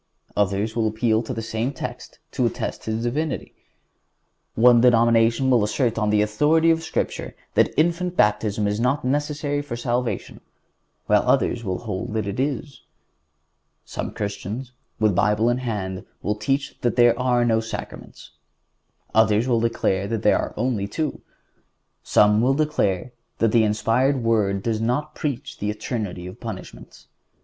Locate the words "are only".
20.39-20.87